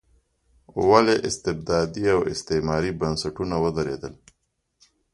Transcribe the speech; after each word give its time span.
ولې 0.87 1.15
استبدادي 1.29 2.03
او 2.15 2.19
استثماري 2.33 2.91
بنسټونه 2.99 3.55
ودرېدل. 3.63 4.13